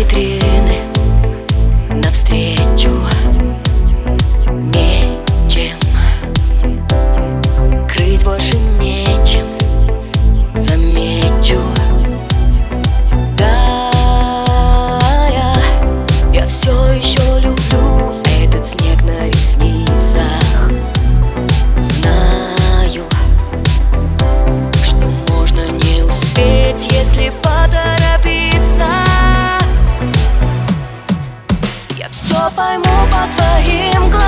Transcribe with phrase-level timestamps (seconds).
[0.00, 0.29] ветре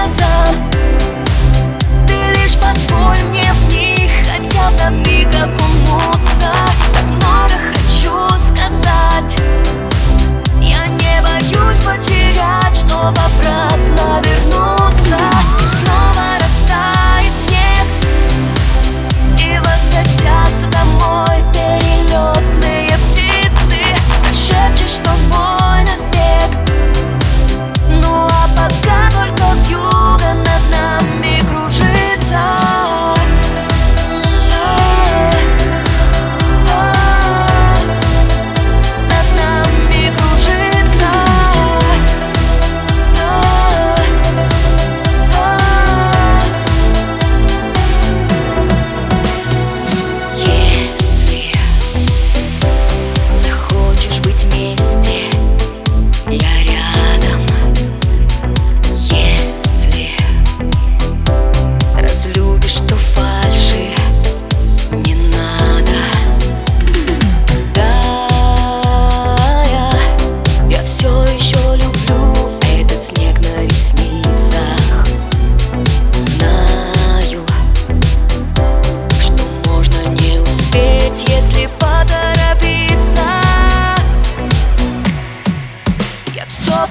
[0.05, 0.72] awesome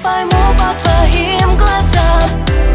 [0.02, 2.71] пойму по твоим глазам.